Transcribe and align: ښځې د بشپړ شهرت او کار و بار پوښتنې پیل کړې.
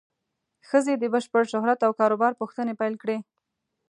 ښځې 0.67 0.93
د 0.99 1.03
بشپړ 1.13 1.43
شهرت 1.51 1.79
او 1.87 1.91
کار 1.99 2.11
و 2.13 2.17
بار 2.21 2.33
پوښتنې 2.41 2.73
پیل 2.79 2.95
کړې. 3.01 3.17